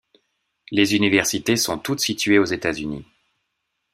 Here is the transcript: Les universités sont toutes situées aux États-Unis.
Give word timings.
Les 0.71 0.95
universités 0.95 1.55
sont 1.57 1.77
toutes 1.77 1.99
situées 1.99 2.39
aux 2.39 2.45
États-Unis. 2.45 3.05